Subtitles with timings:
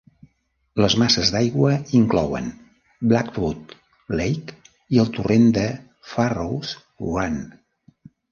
[0.83, 2.47] Les masses d'aigua inclouen
[3.11, 3.75] Blackwood
[4.21, 4.57] Lake
[4.97, 5.67] i el torrent de
[6.15, 6.73] Farrows
[7.13, 7.37] Run.